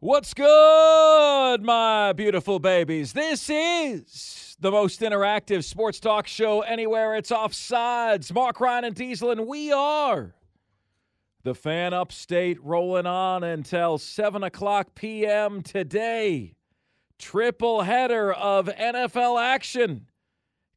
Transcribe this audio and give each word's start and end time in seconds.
What's 0.00 0.32
good, 0.32 1.64
my 1.64 2.12
beautiful 2.12 2.60
babies? 2.60 3.14
This 3.14 3.50
is 3.50 4.56
the 4.60 4.70
most 4.70 5.00
interactive 5.00 5.64
sports 5.64 5.98
talk 5.98 6.28
show 6.28 6.60
anywhere. 6.60 7.16
It's 7.16 7.32
offsides. 7.32 8.32
Mark 8.32 8.60
Ryan 8.60 8.84
and 8.84 8.94
Diesel, 8.94 9.32
and 9.32 9.48
we 9.48 9.72
are 9.72 10.36
the 11.42 11.52
fan 11.52 11.94
upstate 11.94 12.62
rolling 12.62 13.06
on 13.06 13.42
until 13.42 13.98
7 13.98 14.44
o'clock 14.44 14.94
p.m. 14.94 15.62
today. 15.62 16.54
Triple 17.18 17.82
header 17.82 18.32
of 18.32 18.68
NFL 18.68 19.42
action 19.42 20.06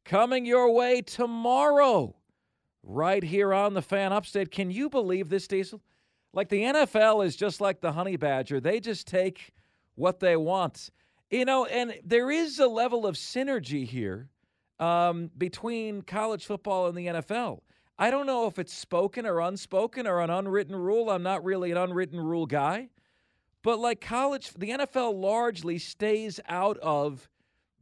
coming 0.04 0.44
your 0.44 0.74
way 0.74 1.00
tomorrow, 1.00 2.16
right 2.82 3.22
here 3.22 3.54
on 3.54 3.74
the 3.74 3.82
fan 3.82 4.12
upstate. 4.12 4.50
Can 4.50 4.72
you 4.72 4.90
believe 4.90 5.28
this, 5.28 5.46
Diesel? 5.46 5.80
Like 6.32 6.48
the 6.48 6.62
NFL 6.62 7.24
is 7.24 7.36
just 7.36 7.60
like 7.60 7.80
the 7.80 7.92
honey 7.92 8.16
badger. 8.16 8.60
They 8.60 8.80
just 8.80 9.06
take 9.06 9.52
what 9.94 10.20
they 10.20 10.36
want. 10.36 10.90
You 11.30 11.44
know, 11.44 11.66
and 11.66 11.94
there 12.04 12.30
is 12.30 12.58
a 12.58 12.66
level 12.66 13.06
of 13.06 13.16
synergy 13.16 13.86
here 13.86 14.28
um, 14.78 15.30
between 15.36 16.02
college 16.02 16.44
football 16.44 16.86
and 16.86 16.96
the 16.96 17.06
NFL. 17.06 17.60
I 17.98 18.10
don't 18.10 18.26
know 18.26 18.46
if 18.46 18.58
it's 18.58 18.72
spoken 18.72 19.26
or 19.26 19.40
unspoken 19.40 20.06
or 20.06 20.20
an 20.20 20.30
unwritten 20.30 20.74
rule. 20.74 21.10
I'm 21.10 21.22
not 21.22 21.44
really 21.44 21.70
an 21.70 21.76
unwritten 21.76 22.20
rule 22.20 22.46
guy. 22.46 22.88
But 23.62 23.78
like 23.78 24.00
college, 24.00 24.52
the 24.54 24.70
NFL 24.70 25.20
largely 25.20 25.78
stays 25.78 26.40
out 26.48 26.78
of 26.78 27.28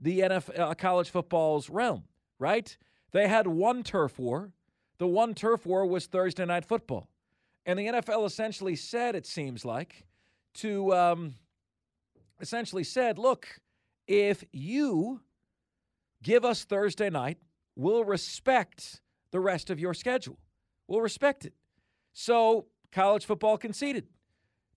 the 0.01 0.21
NFL, 0.21 0.59
uh, 0.59 0.75
college 0.75 1.11
football's 1.11 1.71
realm, 1.71 2.05
right? 2.39 2.77
They 3.13 3.29
had 3.29 3.47
one 3.47 3.83
turf 3.83 4.19
war. 4.19 4.53
The 4.99 5.07
one 5.07 5.35
turf 5.35 5.65
war 5.65 5.87
was 5.87 6.07
Thursday 6.07 6.45
night 6.45 6.65
football. 6.65 7.09
And 7.67 7.79
the 7.79 7.87
NFL 7.87 8.27
essentially 8.27 8.77
said, 8.77 9.15
it 9.15 9.27
seems 9.27 9.65
like, 9.65 10.07
to 10.55 10.95
um, 10.95 11.35
essentially 12.41 12.85
said, 12.85 13.19
look, 13.19 13.61
if 14.07 14.45
you 14.53 15.21
give 16.23 16.45
us 16.45 16.65
Thursday 16.65 17.11
night, 17.11 17.39
we'll 17.77 18.05
respect 18.05 19.01
the 19.31 19.41
rest 19.41 19.71
of 19.71 19.79
your 19.79 19.95
schedule. 19.95 20.39
We'll 20.89 21.01
respect 21.01 21.45
it. 21.45 21.55
So 22.13 22.67
college 22.93 23.25
football 23.25 23.57
conceded. 23.57 24.07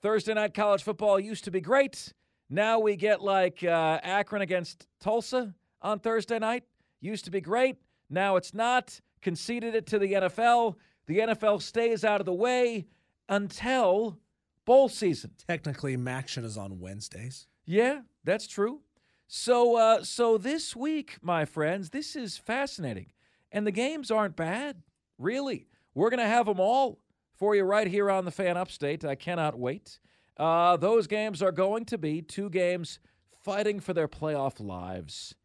Thursday 0.01 0.33
night 0.33 0.53
college 0.53 0.83
football 0.83 1.19
used 1.19 1.45
to 1.45 1.51
be 1.51 1.61
great. 1.61 2.13
Now 2.49 2.79
we 2.79 2.95
get 2.95 3.21
like 3.21 3.63
uh, 3.63 3.99
Akron 4.03 4.41
against 4.41 4.87
Tulsa 4.99 5.55
on 5.81 5.99
Thursday 5.99 6.39
night. 6.39 6.63
Used 7.01 7.25
to 7.25 7.31
be 7.31 7.41
great. 7.41 7.77
Now 8.09 8.35
it's 8.35 8.53
not. 8.53 8.99
Conceded 9.21 9.73
it 9.73 9.87
to 9.87 9.99
the 9.99 10.13
NFL. 10.13 10.75
The 11.05 11.19
NFL 11.19 11.61
stays 11.61 12.03
out 12.03 12.19
of 12.19 12.25
the 12.25 12.33
way 12.33 12.87
until 13.27 14.19
bowl 14.65 14.89
season. 14.89 15.31
Technically, 15.47 15.97
MACtion 15.97 16.45
is 16.45 16.57
on 16.57 16.79
Wednesdays. 16.79 17.47
Yeah, 17.65 18.01
that's 18.23 18.47
true. 18.47 18.81
So, 19.27 19.77
uh, 19.77 20.03
so 20.03 20.37
this 20.37 20.75
week, 20.75 21.17
my 21.21 21.45
friends, 21.45 21.89
this 21.89 22.15
is 22.15 22.37
fascinating, 22.37 23.07
and 23.51 23.65
the 23.65 23.71
games 23.71 24.11
aren't 24.11 24.35
bad, 24.35 24.83
really. 25.17 25.67
We're 25.93 26.09
gonna 26.09 26.27
have 26.27 26.45
them 26.45 26.59
all 26.59 26.99
for 27.33 27.55
you 27.55 27.63
right 27.63 27.87
here 27.87 28.09
on 28.09 28.25
the 28.25 28.31
Fan 28.31 28.57
Upstate. 28.57 29.03
I 29.03 29.15
cannot 29.15 29.57
wait. 29.57 29.99
Uh, 30.37 30.77
those 30.77 31.07
games 31.07 31.41
are 31.41 31.51
going 31.51 31.85
to 31.85 31.97
be 31.97 32.21
two 32.21 32.49
games 32.49 32.99
fighting 33.43 33.79
for 33.79 33.93
their 33.93 34.07
playoff 34.07 34.59
lives. 34.59 35.35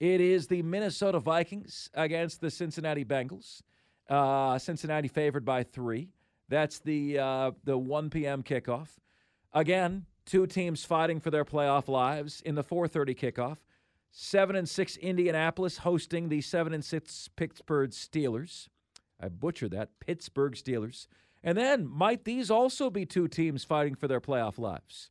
It 0.00 0.20
is 0.20 0.48
the 0.48 0.62
Minnesota 0.62 1.18
Vikings 1.18 1.88
against 1.94 2.40
the 2.40 2.50
Cincinnati 2.50 3.04
Bengals. 3.04 3.62
Uh, 4.08 4.58
Cincinnati 4.58 5.08
favored 5.08 5.44
by 5.44 5.62
three. 5.62 6.08
That's 6.48 6.78
the 6.80 7.18
uh, 7.18 7.50
the 7.64 7.78
1 7.78 8.10
p.m. 8.10 8.42
kickoff. 8.42 8.88
Again, 9.52 10.06
two 10.26 10.46
teams 10.46 10.84
fighting 10.84 11.20
for 11.20 11.30
their 11.30 11.44
playoff 11.44 11.88
lives 11.88 12.42
in 12.42 12.54
the 12.54 12.64
4:30 12.64 13.16
kickoff. 13.16 13.58
Seven 14.10 14.54
and 14.54 14.68
six 14.68 14.96
Indianapolis 14.96 15.78
hosting 15.78 16.28
the 16.28 16.40
seven 16.40 16.72
and 16.72 16.84
six 16.84 17.28
Pittsburgh 17.34 17.90
Steelers. 17.90 18.68
I 19.20 19.28
butchered 19.28 19.72
that. 19.72 19.98
Pittsburgh 20.00 20.54
Steelers. 20.54 21.08
And 21.42 21.58
then 21.58 21.86
might 21.86 22.24
these 22.24 22.50
also 22.50 22.90
be 22.90 23.04
two 23.04 23.28
teams 23.28 23.64
fighting 23.64 23.94
for 23.94 24.06
their 24.06 24.20
playoff 24.20 24.58
lives? 24.58 25.10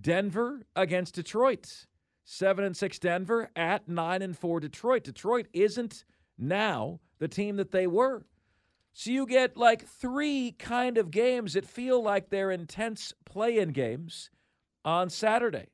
Denver 0.00 0.62
against 0.74 1.14
Detroit. 1.14 1.86
Seven 2.24 2.64
and 2.64 2.76
six 2.76 2.98
Denver 2.98 3.50
at 3.56 3.88
nine 3.88 4.22
and 4.22 4.36
four 4.36 4.60
Detroit. 4.60 5.04
Detroit 5.04 5.48
isn't 5.52 6.04
now 6.40 7.00
the 7.18 7.28
team 7.28 7.56
that 7.56 7.70
they 7.70 7.86
were. 7.86 8.24
So 8.92 9.10
you 9.10 9.26
get 9.26 9.56
like 9.56 9.86
three 9.86 10.52
kind 10.58 10.98
of 10.98 11.10
games 11.10 11.54
that 11.54 11.64
feel 11.64 12.02
like 12.02 12.28
they're 12.28 12.50
intense 12.50 13.14
play 13.24 13.58
in 13.58 13.70
games 13.70 14.30
on 14.84 15.10
Saturday. 15.10 15.66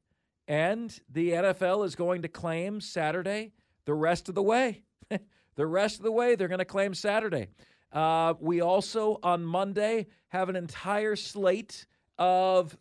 And 0.48 0.98
the 1.10 1.30
NFL 1.30 1.84
is 1.86 1.96
going 1.96 2.22
to 2.22 2.28
claim 2.28 2.80
Saturday 2.80 3.52
the 3.84 3.94
rest 3.94 4.28
of 4.28 4.34
the 4.34 4.42
way. 4.42 4.82
the 5.56 5.66
rest 5.66 5.96
of 5.96 6.04
the 6.04 6.12
way, 6.12 6.34
they're 6.34 6.48
going 6.48 6.58
to 6.58 6.64
claim 6.64 6.94
Saturday. 6.94 7.48
Uh, 7.92 8.34
we 8.40 8.60
also, 8.60 9.18
on 9.22 9.44
Monday, 9.44 10.06
have 10.28 10.48
an 10.48 10.56
entire 10.56 11.16
slate 11.16 11.86
of 12.18 12.76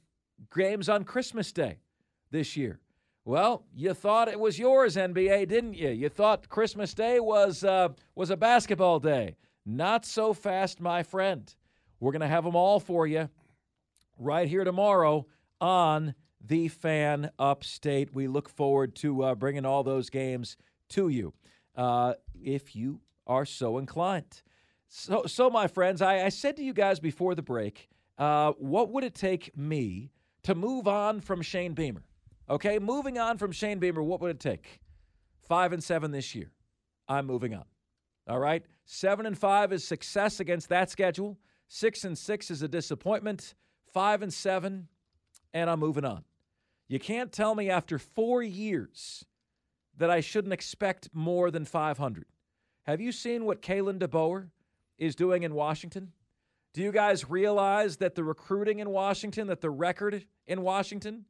games 0.56 0.90
on 0.90 1.04
Christmas 1.04 1.52
Day 1.52 1.80
this 2.32 2.58
year. 2.58 2.80
Well, 3.28 3.66
you 3.74 3.96
thought 3.96 4.28
it 4.28 4.40
was 4.40 4.60
yours, 4.60 4.96
NBA, 4.96 5.48
didn't 5.48 5.74
you? 5.74 5.90
You 5.90 6.10
thought 6.10 6.48
Christmas 6.48 6.94
Day 6.94 7.20
was 7.20 7.64
uh, 7.64 7.90
was 8.14 8.30
a 8.30 8.38
basketball 8.38 9.00
day. 9.00 9.36
Not 9.66 10.06
so 10.06 10.32
fast, 10.32 10.80
my 10.80 11.02
friend. 11.02 11.52
We're 12.00 12.12
going 12.12 12.22
to 12.22 12.28
have 12.28 12.44
them 12.44 12.56
all 12.56 12.80
for 12.80 13.08
you 13.08 13.30
right 14.20 14.48
here 14.48 14.64
tomorrow 14.64 15.26
on 15.60 16.14
the 16.40 16.68
Fan 16.68 17.32
Upstate. 17.40 18.14
We 18.14 18.28
look 18.28 18.48
forward 18.48 18.96
to 18.98 19.24
uh, 19.24 19.34
bringing 19.34 19.66
all 19.66 19.82
those 19.82 20.12
games 20.12 20.56
to 20.90 21.10
you 21.10 21.34
uh, 21.76 22.14
if 22.40 22.76
you 22.76 23.02
are 23.26 23.46
so 23.46 23.80
inclined. 23.80 24.44
So, 24.88 25.24
so 25.26 25.50
my 25.50 25.66
friends, 25.66 26.04
I, 26.04 26.26
I 26.26 26.30
said 26.30 26.58
to 26.58 26.64
you 26.64 26.74
guys 26.74 27.00
before 27.00 27.34
the 27.34 27.42
break, 27.42 27.90
uh, 28.20 28.52
what 28.60 28.92
would 28.92 29.04
it 29.04 29.16
take 29.16 29.58
me 29.58 30.12
to 30.44 30.54
move 30.54 30.88
on 30.88 31.22
from 31.22 31.42
Shane 31.42 31.74
Beamer? 31.74 32.04
Okay, 32.50 32.78
moving 32.78 33.18
on 33.18 33.38
from 33.38 33.52
Shane 33.52 33.80
Beamer, 33.80 34.04
what 34.04 34.22
would 34.22 34.32
it 34.32 34.40
take? 34.40 34.80
Five 35.48 35.74
and 35.74 35.84
seven 35.84 36.12
this 36.12 36.36
year. 36.36 36.52
I'm 37.08 37.26
moving 37.26 37.54
on. 37.54 37.66
All 38.28 38.40
right. 38.40 38.64
Seven 38.86 39.26
and 39.26 39.38
five 39.38 39.74
is 39.74 39.84
success 39.84 40.40
against 40.40 40.70
that 40.70 40.90
schedule. 40.90 41.38
Six 41.68 42.04
and 42.04 42.18
six 42.18 42.52
is 42.52 42.62
a 42.62 42.68
disappointment. 42.68 43.56
Five 43.94 44.22
and 44.22 44.34
seven, 44.34 44.88
and 45.54 45.70
I'm 45.70 45.80
moving 45.80 46.06
on. 46.06 46.24
You 46.88 47.00
can't 47.00 47.32
tell 47.32 47.56
me 47.56 47.70
after 47.70 47.98
four 47.98 48.44
years 48.44 49.26
that 49.98 50.12
I 50.12 50.20
shouldn't 50.20 50.54
expect 50.54 51.10
more 51.14 51.50
than 51.50 51.66
500. 51.66 52.26
Have 52.84 53.02
you 53.02 53.12
seen 53.12 53.46
what 53.46 53.62
Kalen 53.62 54.00
DeBoer 54.00 54.50
is 55.00 55.16
doing 55.16 55.44
in 55.44 55.56
Washington? 55.56 56.12
Do 56.74 56.82
you 56.82 56.92
guys 56.92 57.30
realize 57.30 57.98
that 57.98 58.14
the 58.16 58.24
recruiting 58.24 58.80
in 58.80 58.90
Washington, 58.90 59.48
that 59.48 59.62
the 59.62 59.70
record 59.70 60.26
in 60.46 60.62
Washington 60.62 61.26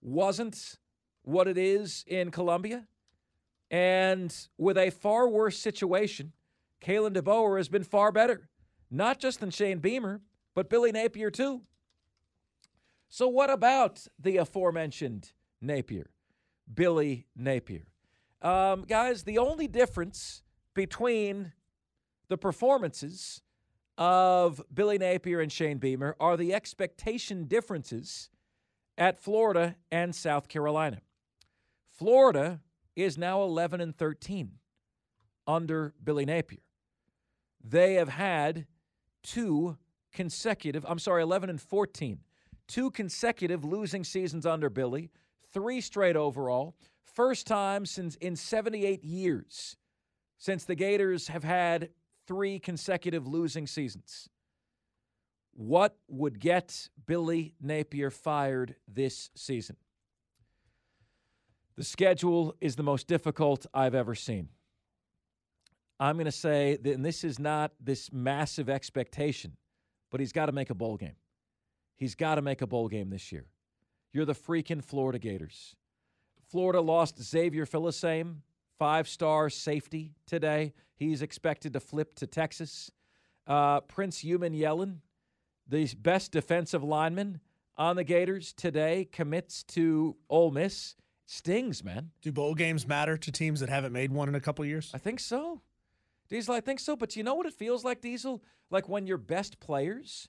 wasn't 0.00 0.76
what 1.22 1.48
it 1.48 1.58
is 1.58 2.04
in 2.06 2.30
Columbia? 2.30 2.86
And 3.70 4.34
with 4.58 4.76
a 4.76 4.90
far 4.90 5.28
worse 5.28 5.58
situation, 5.58 6.32
Kalen 6.82 7.14
DeBoer 7.14 7.58
has 7.58 7.68
been 7.68 7.84
far 7.84 8.10
better, 8.10 8.48
not 8.90 9.20
just 9.20 9.40
than 9.40 9.50
Shane 9.50 9.78
Beamer, 9.78 10.22
but 10.54 10.68
Billy 10.68 10.92
Napier 10.92 11.30
too. 11.30 11.62
So, 13.08 13.28
what 13.28 13.50
about 13.50 14.06
the 14.18 14.36
aforementioned 14.38 15.32
Napier, 15.60 16.10
Billy 16.72 17.26
Napier? 17.36 17.86
Um, 18.42 18.82
guys, 18.82 19.24
the 19.24 19.38
only 19.38 19.68
difference 19.68 20.42
between 20.74 21.52
the 22.28 22.38
performances 22.38 23.42
of 23.98 24.62
Billy 24.72 24.96
Napier 24.96 25.40
and 25.40 25.52
Shane 25.52 25.78
Beamer 25.78 26.16
are 26.18 26.36
the 26.36 26.54
expectation 26.54 27.44
differences 27.44 28.30
at 29.00 29.18
Florida 29.18 29.74
and 29.90 30.14
South 30.14 30.46
Carolina. 30.46 31.00
Florida 31.90 32.60
is 32.94 33.16
now 33.16 33.42
11 33.42 33.80
and 33.80 33.96
13 33.96 34.52
under 35.46 35.94
Billy 36.04 36.26
Napier. 36.26 36.60
They 37.64 37.94
have 37.94 38.10
had 38.10 38.66
two 39.22 39.78
consecutive, 40.12 40.84
I'm 40.86 40.98
sorry, 40.98 41.22
11 41.22 41.48
and 41.48 41.60
14, 41.60 42.20
two 42.68 42.90
consecutive 42.90 43.64
losing 43.64 44.04
seasons 44.04 44.44
under 44.44 44.68
Billy, 44.68 45.10
three 45.52 45.80
straight 45.80 46.16
overall. 46.16 46.76
First 47.02 47.46
time 47.46 47.86
since 47.86 48.16
in 48.16 48.36
78 48.36 49.02
years 49.02 49.76
since 50.36 50.64
the 50.64 50.74
Gators 50.74 51.28
have 51.28 51.44
had 51.44 51.90
three 52.26 52.58
consecutive 52.58 53.26
losing 53.26 53.66
seasons. 53.66 54.28
What 55.60 55.98
would 56.08 56.40
get 56.40 56.88
Billy 57.04 57.54
Napier 57.60 58.10
fired 58.10 58.76
this 58.88 59.28
season? 59.34 59.76
The 61.76 61.84
schedule 61.84 62.56
is 62.62 62.76
the 62.76 62.82
most 62.82 63.06
difficult 63.06 63.66
I've 63.74 63.94
ever 63.94 64.14
seen. 64.14 64.48
I'm 65.98 66.16
going 66.16 66.24
to 66.24 66.32
say 66.32 66.78
that 66.80 66.94
and 66.94 67.04
this 67.04 67.24
is 67.24 67.38
not 67.38 67.72
this 67.78 68.10
massive 68.10 68.70
expectation, 68.70 69.58
but 70.10 70.18
he's 70.18 70.32
got 70.32 70.46
to 70.46 70.52
make 70.52 70.70
a 70.70 70.74
bowl 70.74 70.96
game. 70.96 71.16
He's 71.94 72.14
got 72.14 72.36
to 72.36 72.42
make 72.42 72.62
a 72.62 72.66
bowl 72.66 72.88
game 72.88 73.10
this 73.10 73.30
year. 73.30 73.44
You're 74.14 74.24
the 74.24 74.32
freaking 74.32 74.82
Florida 74.82 75.18
Gators. 75.18 75.76
Florida 76.48 76.80
lost 76.80 77.22
Xavier 77.22 77.66
Filsaime, 77.66 78.36
five 78.78 79.06
star 79.06 79.50
safety 79.50 80.14
today. 80.26 80.72
He's 80.96 81.20
expected 81.20 81.74
to 81.74 81.80
flip 81.80 82.14
to 82.14 82.26
Texas. 82.26 82.90
Uh, 83.46 83.80
Prince 83.80 84.24
Umanmielen, 84.24 85.00
the 85.70 85.88
best 86.00 86.32
defensive 86.32 86.82
lineman 86.82 87.40
on 87.76 87.96
the 87.96 88.04
Gators 88.04 88.52
today, 88.52 89.08
commits 89.10 89.62
to 89.62 90.16
Ole 90.28 90.50
Miss. 90.50 90.96
Stings, 91.24 91.84
man. 91.84 92.10
Do 92.22 92.32
bowl 92.32 92.54
games 92.54 92.86
matter 92.86 93.16
to 93.16 93.32
teams 93.32 93.60
that 93.60 93.68
haven't 93.68 93.92
made 93.92 94.10
one 94.10 94.28
in 94.28 94.34
a 94.34 94.40
couple 94.40 94.64
years? 94.64 94.90
I 94.92 94.98
think 94.98 95.20
so. 95.20 95.62
Diesel, 96.28 96.54
I 96.54 96.60
think 96.60 96.80
so. 96.80 96.96
But 96.96 97.14
you 97.14 97.22
know 97.22 97.34
what 97.34 97.46
it 97.46 97.54
feels 97.54 97.84
like, 97.84 98.00
Diesel? 98.00 98.42
Like 98.68 98.88
when 98.88 99.06
your 99.06 99.16
best 99.16 99.60
players 99.60 100.28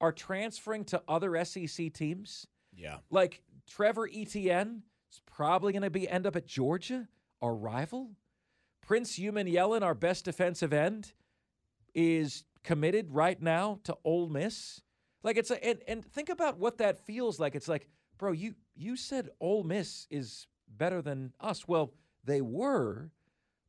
are 0.00 0.12
transferring 0.12 0.84
to 0.86 1.02
other 1.06 1.42
SEC 1.44 1.92
teams. 1.92 2.46
Yeah. 2.74 2.98
Like 3.10 3.42
Trevor 3.68 4.08
Etienne 4.12 4.82
is 5.12 5.20
probably 5.24 5.72
going 5.72 5.82
to 5.82 5.90
be 5.90 6.08
end 6.08 6.26
up 6.26 6.36
at 6.36 6.46
Georgia, 6.46 7.06
our 7.40 7.54
rival. 7.54 8.10
Prince 8.80 9.18
Umanmielen, 9.18 9.82
our 9.82 9.94
best 9.94 10.24
defensive 10.24 10.72
end, 10.72 11.12
is 11.94 12.44
committed 12.64 13.10
right 13.10 13.40
now 13.40 13.80
to 13.84 13.96
Ole 14.04 14.28
Miss. 14.28 14.80
Like 15.22 15.36
it's 15.36 15.50
a 15.50 15.64
and, 15.64 15.80
and 15.86 16.04
think 16.04 16.28
about 16.28 16.58
what 16.58 16.78
that 16.78 16.98
feels 16.98 17.38
like. 17.38 17.54
It's 17.54 17.68
like, 17.68 17.88
bro, 18.18 18.32
you 18.32 18.54
you 18.74 18.96
said 18.96 19.28
Ole 19.40 19.64
Miss 19.64 20.06
is 20.10 20.46
better 20.68 21.02
than 21.02 21.32
us. 21.40 21.68
Well, 21.68 21.92
they 22.24 22.40
were, 22.40 23.10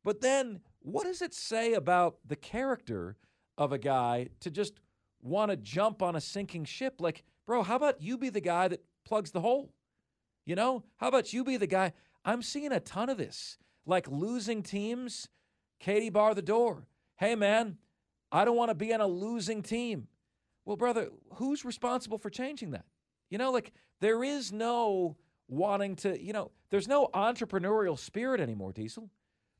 but 0.04 0.20
then 0.20 0.60
what 0.80 1.04
does 1.04 1.22
it 1.22 1.34
say 1.34 1.74
about 1.74 2.16
the 2.26 2.36
character 2.36 3.16
of 3.58 3.72
a 3.72 3.78
guy 3.78 4.28
to 4.40 4.50
just 4.50 4.80
want 5.20 5.50
to 5.50 5.56
jump 5.56 6.02
on 6.02 6.16
a 6.16 6.20
sinking 6.20 6.64
ship? 6.64 7.00
Like, 7.00 7.22
bro, 7.46 7.62
how 7.62 7.76
about 7.76 8.00
you 8.02 8.18
be 8.18 8.30
the 8.30 8.40
guy 8.40 8.68
that 8.68 8.82
plugs 9.04 9.30
the 9.30 9.40
hole? 9.40 9.72
You 10.44 10.56
know, 10.56 10.84
how 10.96 11.08
about 11.08 11.32
you 11.32 11.44
be 11.44 11.56
the 11.56 11.66
guy? 11.66 11.92
I'm 12.24 12.42
seeing 12.42 12.72
a 12.72 12.80
ton 12.80 13.08
of 13.08 13.18
this, 13.18 13.58
like 13.86 14.08
losing 14.08 14.62
teams. 14.62 15.28
Katie 15.78 16.10
bar 16.10 16.34
the 16.34 16.42
door. 16.42 16.86
Hey, 17.16 17.34
man, 17.34 17.76
I 18.32 18.44
don't 18.44 18.56
want 18.56 18.70
to 18.70 18.74
be 18.74 18.92
on 18.94 19.00
a 19.00 19.06
losing 19.06 19.62
team. 19.62 20.08
Well, 20.64 20.76
brother, 20.76 21.10
who's 21.34 21.64
responsible 21.64 22.18
for 22.18 22.30
changing 22.30 22.70
that? 22.70 22.86
You 23.28 23.38
know, 23.38 23.52
like 23.52 23.72
there 24.00 24.24
is 24.24 24.52
no 24.52 25.16
wanting 25.48 25.96
to, 25.96 26.20
you 26.20 26.32
know, 26.32 26.50
there's 26.70 26.88
no 26.88 27.08
entrepreneurial 27.14 27.98
spirit 27.98 28.40
anymore, 28.40 28.72
Diesel. 28.72 29.10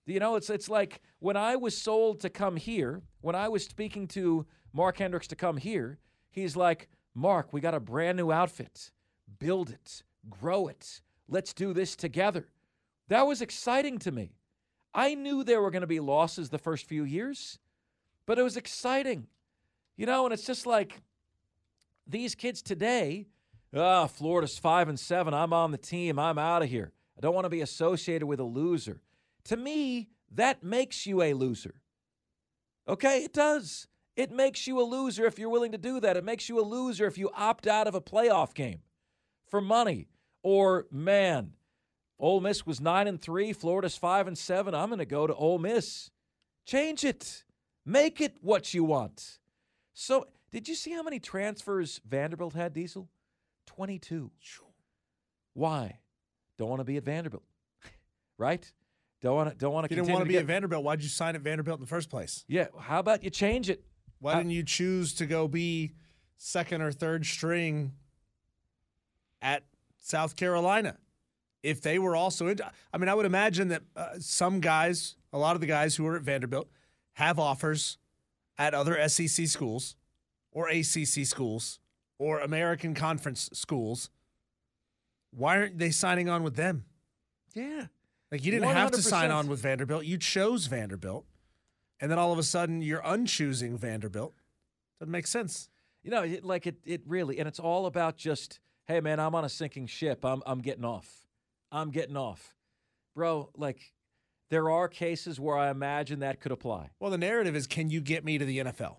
You 0.06 0.18
know, 0.18 0.36
it's 0.36 0.50
it's 0.50 0.68
like 0.68 1.00
when 1.20 1.36
I 1.36 1.56
was 1.56 1.76
sold 1.76 2.20
to 2.20 2.30
come 2.30 2.56
here, 2.56 3.02
when 3.20 3.36
I 3.36 3.48
was 3.48 3.64
speaking 3.64 4.08
to 4.08 4.46
Mark 4.72 4.98
Hendricks 4.98 5.28
to 5.28 5.36
come 5.36 5.58
here, 5.58 5.98
he's 6.30 6.56
like, 6.56 6.88
Mark, 7.14 7.52
we 7.52 7.60
got 7.60 7.74
a 7.74 7.80
brand 7.80 8.16
new 8.16 8.32
outfit. 8.32 8.90
Build 9.38 9.70
it, 9.70 10.02
grow 10.28 10.66
it. 10.66 11.00
Let's 11.28 11.52
do 11.52 11.72
this 11.72 11.94
together. 11.94 12.48
That 13.08 13.26
was 13.26 13.42
exciting 13.42 13.98
to 14.00 14.10
me. 14.10 14.32
I 14.94 15.14
knew 15.14 15.44
there 15.44 15.62
were 15.62 15.70
going 15.70 15.82
to 15.82 15.86
be 15.86 16.00
losses 16.00 16.50
the 16.50 16.58
first 16.58 16.86
few 16.86 17.04
years, 17.04 17.58
but 18.32 18.38
it 18.38 18.44
was 18.44 18.56
exciting. 18.56 19.26
You 19.94 20.06
know, 20.06 20.24
and 20.24 20.32
it's 20.32 20.46
just 20.46 20.64
like 20.64 21.02
these 22.06 22.34
kids 22.34 22.62
today, 22.62 23.26
ah, 23.76 24.06
Florida's 24.06 24.56
five 24.56 24.88
and 24.88 24.98
seven. 24.98 25.34
I'm 25.34 25.52
on 25.52 25.70
the 25.70 25.76
team. 25.76 26.18
I'm 26.18 26.38
out 26.38 26.62
of 26.62 26.70
here. 26.70 26.92
I 27.14 27.20
don't 27.20 27.34
want 27.34 27.44
to 27.44 27.50
be 27.50 27.60
associated 27.60 28.24
with 28.24 28.40
a 28.40 28.44
loser. 28.44 29.02
To 29.44 29.56
me, 29.58 30.08
that 30.34 30.64
makes 30.64 31.04
you 31.04 31.20
a 31.20 31.34
loser. 31.34 31.74
Okay, 32.88 33.22
it 33.22 33.34
does. 33.34 33.86
It 34.16 34.32
makes 34.32 34.66
you 34.66 34.80
a 34.80 34.82
loser 34.82 35.26
if 35.26 35.38
you're 35.38 35.50
willing 35.50 35.72
to 35.72 35.78
do 35.78 36.00
that. 36.00 36.16
It 36.16 36.24
makes 36.24 36.48
you 36.48 36.58
a 36.58 36.64
loser 36.64 37.06
if 37.06 37.18
you 37.18 37.28
opt 37.36 37.66
out 37.66 37.86
of 37.86 37.94
a 37.94 38.00
playoff 38.00 38.54
game 38.54 38.80
for 39.46 39.60
money. 39.60 40.08
Or, 40.42 40.86
man, 40.90 41.52
Ole 42.18 42.40
Miss 42.40 42.64
was 42.64 42.80
9 42.80 43.08
and 43.08 43.20
3, 43.20 43.52
Florida's 43.52 43.98
5 43.98 44.26
and 44.26 44.38
7. 44.38 44.74
I'm 44.74 44.88
going 44.88 45.00
to 45.00 45.04
go 45.04 45.26
to 45.26 45.34
Ole 45.34 45.58
Miss. 45.58 46.10
Change 46.64 47.04
it. 47.04 47.44
Make 47.84 48.20
it 48.20 48.36
what 48.40 48.72
you 48.74 48.84
want. 48.84 49.38
So, 49.94 50.26
did 50.50 50.68
you 50.68 50.74
see 50.74 50.92
how 50.92 51.02
many 51.02 51.18
transfers 51.18 52.00
Vanderbilt 52.08 52.54
had, 52.54 52.72
Diesel? 52.72 53.08
22. 53.66 54.30
Why? 55.54 55.98
Don't 56.58 56.68
want 56.68 56.80
to 56.80 56.84
be 56.84 56.96
at 56.96 57.04
Vanderbilt. 57.04 57.44
right? 58.38 58.70
Don't 59.20 59.34
want 59.34 59.50
to. 59.50 59.56
Don't 59.56 59.72
want 59.72 59.88
to. 59.88 59.94
You 59.94 60.02
didn't 60.02 60.12
want 60.12 60.24
to 60.24 60.28
be 60.28 60.38
at 60.38 60.44
Vanderbilt. 60.44 60.84
Why'd 60.84 61.02
you 61.02 61.08
sign 61.08 61.34
at 61.36 61.42
Vanderbilt 61.42 61.78
in 61.78 61.84
the 61.84 61.88
first 61.88 62.10
place? 62.10 62.44
Yeah. 62.48 62.66
How 62.78 62.98
about 62.98 63.22
you 63.22 63.30
change 63.30 63.70
it? 63.70 63.84
Why 64.18 64.34
didn't 64.36 64.50
you 64.50 64.62
choose 64.62 65.14
to 65.14 65.26
go 65.26 65.48
be 65.48 65.92
second 66.36 66.82
or 66.82 66.92
third 66.92 67.26
string 67.26 67.92
at 69.40 69.64
South 69.98 70.36
Carolina? 70.36 70.96
If 71.62 71.80
they 71.80 71.98
were 71.98 72.16
also 72.16 72.48
in, 72.48 72.58
I 72.92 72.98
mean, 72.98 73.08
I 73.08 73.14
would 73.14 73.26
imagine 73.26 73.68
that 73.68 73.82
uh, 73.96 74.06
some 74.18 74.60
guys, 74.60 75.16
a 75.32 75.38
lot 75.38 75.54
of 75.54 75.60
the 75.60 75.66
guys 75.66 75.94
who 75.94 76.04
were 76.04 76.16
at 76.16 76.22
Vanderbilt, 76.22 76.68
have 77.14 77.38
offers 77.38 77.98
at 78.58 78.74
other 78.74 79.08
SEC 79.08 79.46
schools 79.46 79.96
or 80.50 80.68
ACC 80.68 81.26
schools 81.26 81.78
or 82.18 82.40
American 82.40 82.94
Conference 82.94 83.50
schools. 83.52 84.10
Why 85.30 85.58
aren't 85.58 85.78
they 85.78 85.90
signing 85.90 86.28
on 86.28 86.42
with 86.42 86.56
them? 86.56 86.84
Yeah. 87.54 87.86
Like 88.30 88.44
you 88.44 88.50
didn't 88.50 88.68
have 88.68 88.92
to 88.92 89.02
sign 89.02 89.30
on 89.30 89.46
with 89.48 89.60
Vanderbilt. 89.60 90.04
You 90.04 90.18
chose 90.18 90.66
Vanderbilt. 90.66 91.26
And 92.00 92.10
then 92.10 92.18
all 92.18 92.32
of 92.32 92.38
a 92.38 92.42
sudden 92.42 92.82
you're 92.82 93.02
unchoosing 93.02 93.78
Vanderbilt. 93.78 94.34
Doesn't 94.98 95.10
make 95.10 95.26
sense. 95.26 95.68
You 96.02 96.10
know, 96.10 96.22
it, 96.22 96.44
like 96.44 96.66
it. 96.66 96.76
It 96.84 97.02
really, 97.06 97.38
and 97.38 97.46
it's 97.46 97.60
all 97.60 97.86
about 97.86 98.16
just, 98.16 98.60
hey, 98.86 99.00
man, 99.00 99.20
I'm 99.20 99.34
on 99.34 99.44
a 99.44 99.48
sinking 99.48 99.86
ship. 99.86 100.24
I'm. 100.24 100.42
I'm 100.46 100.60
getting 100.60 100.84
off. 100.84 101.26
I'm 101.70 101.90
getting 101.90 102.16
off, 102.16 102.54
bro. 103.14 103.50
Like, 103.56 103.92
there 104.52 104.68
are 104.68 104.86
cases 104.86 105.40
where 105.40 105.56
I 105.56 105.70
imagine 105.70 106.18
that 106.18 106.38
could 106.38 106.52
apply. 106.52 106.90
Well, 107.00 107.10
the 107.10 107.16
narrative 107.16 107.56
is 107.56 107.66
can 107.66 107.88
you 107.88 108.02
get 108.02 108.22
me 108.22 108.36
to 108.36 108.44
the 108.44 108.58
NFL? 108.58 108.96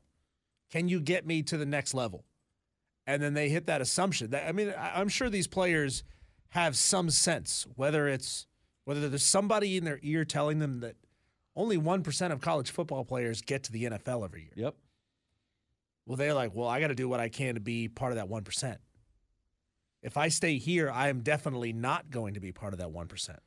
Can 0.72 0.89
you 0.89 1.00
get 1.00 1.27
me 1.27 1.43
to 1.43 1.57
the 1.57 1.65
next 1.65 1.93
level? 1.93 2.25
And 3.05 3.22
then 3.22 3.36
they 3.36 3.50
hit 3.50 3.67
that 3.67 3.79
assumption. 3.79 4.31
That, 4.31 4.50
I 4.50 4.51
mean, 4.51 4.74
I'm 4.75 5.10
sure 5.10 5.29
these 5.29 5.45
players 5.45 6.03
have 6.50 6.75
some 6.75 7.12
sense, 7.12 7.67
whether 7.75 8.07
it's 8.07 8.48
whether 8.86 9.07
there's 9.07 9.22
somebody 9.22 9.77
in 9.77 9.83
their 9.83 10.00
ear 10.01 10.25
telling 10.25 10.57
them 10.57 10.79
that 10.79 10.95
only 11.55 11.77
1% 11.77 12.31
of 12.31 12.41
college 12.41 12.72
football 12.72 13.05
players 13.05 13.43
get 13.43 13.62
to 13.65 13.72
the 13.72 13.83
NFL 13.83 14.25
every 14.25 14.41
year. 14.41 14.53
Yep. 14.55 14.75
Well, 16.07 16.17
they're 16.17 16.33
like, 16.33 16.55
well, 16.55 16.67
I 16.67 16.79
got 16.79 16.88
to 16.88 16.95
do 16.95 17.07
what 17.07 17.19
I 17.19 17.29
can 17.29 17.53
to 17.53 17.62
be 17.62 17.88
part 17.88 18.12
of 18.12 18.15
that 18.15 18.27
1%. 18.27 18.77
If 20.01 20.17
I 20.17 20.29
stay 20.29 20.57
here, 20.57 20.89
I 20.89 21.10
am 21.10 21.22
definitely 21.22 21.74
not 21.74 22.10
going 22.10 22.33
to 22.33 22.39
be 22.39 22.51
part 22.51 22.74
of 22.74 22.79
that 22.79 22.91
1%. 22.91 23.38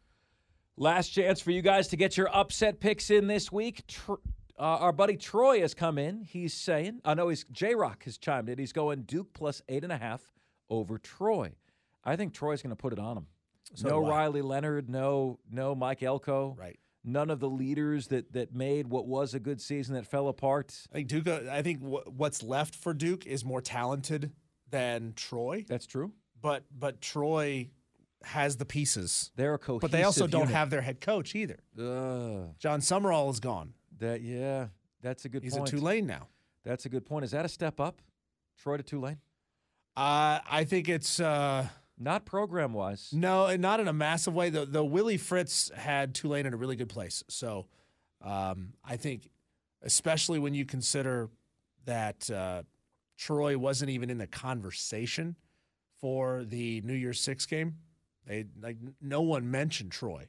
Last 0.76 1.08
chance 1.08 1.40
for 1.40 1.50
you 1.52 1.62
guys 1.62 1.88
to 1.88 1.96
get 1.96 2.16
your 2.16 2.28
upset 2.34 2.80
picks 2.80 3.10
in 3.10 3.26
this 3.28 3.50
week. 3.50 3.86
Tr- 3.86 4.12
uh, 4.58 4.62
our 4.62 4.92
buddy 4.92 5.16
Troy 5.16 5.60
has 5.60 5.74
come 5.74 5.98
in. 5.98 6.22
He's 6.22 6.52
saying, 6.54 7.00
I 7.04 7.14
know 7.14 7.28
he's 7.28 7.44
J 7.50 7.74
Rock 7.74 8.04
has 8.04 8.18
chimed 8.18 8.48
in. 8.48 8.58
He's 8.58 8.72
going 8.72 9.02
Duke 9.02 9.32
plus 9.32 9.62
eight 9.68 9.84
and 9.84 9.92
a 9.92 9.96
half 9.98 10.20
over 10.68 10.98
Troy. 10.98 11.52
I 12.04 12.16
think 12.16 12.34
Troy's 12.34 12.62
going 12.62 12.70
to 12.70 12.76
put 12.76 12.92
it 12.92 12.98
on 12.98 13.16
him. 13.16 13.26
So 13.74 13.88
no. 13.88 14.08
Riley 14.08 14.42
Leonard, 14.42 14.88
no 14.90 15.38
no 15.50 15.74
Mike 15.74 16.02
Elko, 16.02 16.56
Right. 16.58 16.78
None 17.08 17.30
of 17.30 17.38
the 17.40 17.48
leaders 17.48 18.08
that 18.08 18.32
that 18.32 18.52
made 18.54 18.88
what 18.88 19.06
was 19.06 19.32
a 19.34 19.40
good 19.40 19.60
season 19.60 19.94
that 19.94 20.06
fell 20.06 20.28
apart. 20.28 20.74
I 20.92 20.96
think 20.96 21.08
Duke. 21.08 21.26
uh, 21.28 21.40
I 21.50 21.62
think 21.62 21.80
wh- 21.80 22.06
what's 22.18 22.42
left 22.42 22.74
for 22.74 22.92
Duke 22.94 23.26
is 23.26 23.44
more 23.44 23.60
talented 23.60 24.32
than 24.70 25.12
Troy. 25.14 25.64
That's 25.68 25.86
true. 25.86 26.12
but 26.40 26.64
but 26.76 27.00
Troy 27.00 27.70
has 28.24 28.56
the 28.56 28.64
pieces. 28.64 29.30
They're 29.36 29.54
a 29.54 29.58
cohesive 29.58 29.80
But 29.82 29.90
they 29.92 30.02
also 30.02 30.26
don't 30.26 30.42
unit. 30.42 30.54
have 30.56 30.70
their 30.70 30.80
head 30.82 31.00
coach 31.00 31.34
either. 31.34 31.58
Ugh, 31.78 32.54
Jon 32.58 32.80
Sumrall 32.80 33.30
is 33.30 33.40
gone. 33.40 33.74
that 33.98 34.20
yeah, 34.22 34.68
that's 35.02 35.24
a 35.24 35.28
good 35.28 35.42
point. 35.42 35.44
He's 35.44 35.56
point. 35.58 35.72
at 35.72 35.78
Tulane 35.78 36.06
now. 36.06 36.28
That's 36.64 36.86
a 36.86 36.88
good 36.88 37.04
point. 37.06 37.24
Is 37.24 37.30
that 37.30 37.44
a 37.44 37.48
step 37.48 37.78
up, 37.80 38.00
Troy 38.58 38.76
to 38.76 38.82
Tulane? 38.82 39.18
Uh, 39.96 40.40
I 40.50 40.64
think 40.64 40.88
it's 40.88 41.20
uh, 41.20 41.68
Not 41.98 42.26
program 42.26 42.72
wise. 42.72 43.10
no, 43.12 43.46
and 43.46 43.62
not 43.62 43.78
in 43.80 43.88
a 43.88 43.92
massive 43.92 44.34
way. 44.34 44.50
The 44.50 44.64
the 44.66 44.84
Willie 44.84 45.16
Fritz 45.16 45.70
had 45.74 46.14
Tulane 46.14 46.44
in 46.46 46.52
a 46.54 46.56
really 46.56 46.76
good 46.76 46.88
place. 46.88 47.22
So 47.28 47.66
um, 48.22 48.72
I 48.84 48.96
think, 48.96 49.30
especially 49.82 50.38
when 50.38 50.54
you 50.54 50.64
consider 50.64 51.30
that 51.84 52.28
uh, 52.30 52.62
Troy 53.16 53.56
wasn't 53.56 53.90
even 53.90 54.10
in 54.10 54.18
the 54.18 54.26
conversation 54.26 55.36
for 56.00 56.44
the 56.44 56.80
New 56.82 56.92
Year's 56.94 57.20
Six 57.20 57.46
game. 57.46 57.76
They 58.26 58.46
like 58.60 58.76
no 59.00 59.22
one 59.22 59.50
mentioned 59.50 59.92
Troy 59.92 60.28